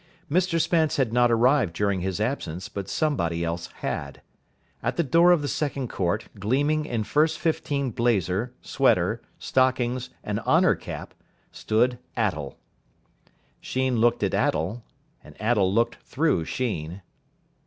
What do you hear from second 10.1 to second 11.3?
and honour cap,